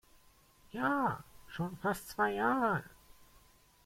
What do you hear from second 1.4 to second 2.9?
schon fast zwei Jahre.